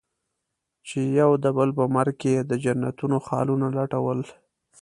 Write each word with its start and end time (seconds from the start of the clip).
چې 0.87 0.99
يو 1.19 1.31
د 1.43 1.45
بل 1.57 1.69
په 1.77 1.85
مرګ 1.95 2.13
کې 2.21 2.29
يې 2.35 2.41
د 2.49 2.51
جنتونو 2.63 3.17
خالونه 3.27 3.67
لټول. 3.77 4.19